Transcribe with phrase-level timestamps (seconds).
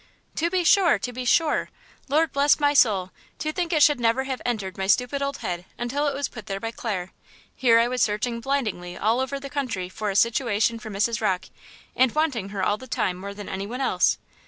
[0.37, 1.69] "To be sure; to be sure!
[2.09, 3.11] Lord bless my soul!
[3.37, 6.47] to think it should never have entered my stupid old head until it was put
[6.47, 7.11] there by Clare!
[7.55, 11.21] Here I was searching blindingly all over the country for a situation for Mrs.
[11.21, 11.49] Rocke,
[11.95, 14.17] and wanting her all the time more than any one else!